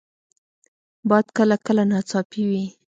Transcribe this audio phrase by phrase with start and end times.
[1.09, 2.63] باد کله کله ناڅاپي وي